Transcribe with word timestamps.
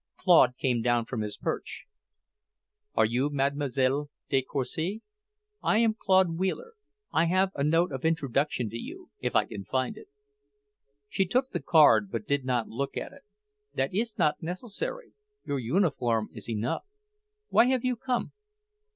Claude 0.17 0.57
came 0.57 0.81
down 0.81 1.05
from 1.05 1.21
his 1.21 1.37
perch. 1.37 1.85
"Are 2.95 3.05
you 3.05 3.29
Mlle. 3.29 4.07
de 4.29 4.41
Courcy? 4.41 5.03
I 5.61 5.77
am 5.77 5.93
Claude 5.93 6.39
Wheeler. 6.39 6.73
I 7.11 7.25
have 7.25 7.51
a 7.53 7.63
note 7.63 7.91
of 7.91 8.03
introduction 8.03 8.67
to 8.71 8.77
you, 8.79 9.11
if 9.19 9.35
I 9.35 9.45
can 9.45 9.63
find 9.63 9.95
it." 9.97 10.07
She 11.07 11.27
took 11.27 11.51
the 11.51 11.61
card, 11.61 12.09
but 12.11 12.25
did 12.25 12.45
not 12.45 12.67
look 12.67 12.97
at 12.97 13.11
it. 13.13 13.21
"That 13.75 13.93
is 13.93 14.17
not 14.17 14.41
necessary. 14.41 15.13
Your 15.45 15.59
uniform 15.59 16.29
is 16.33 16.49
enough. 16.49 16.81
Why 17.49 17.67
have 17.67 17.85
you 17.85 17.95
come?" 17.95 18.31